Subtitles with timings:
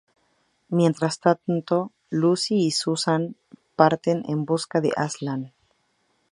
[0.69, 3.35] Mientras tanto, Lucy y Susan
[3.75, 5.53] parten en busca de Aslan.